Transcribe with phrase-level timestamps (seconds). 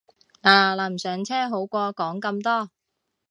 [0.41, 2.71] 嗱嗱臨上車好過講咁多